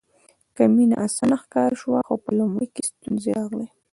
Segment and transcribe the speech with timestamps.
[0.55, 3.67] که مینه اسانه ښکاره شوه خو په لومړي کې ستونزې راغلې.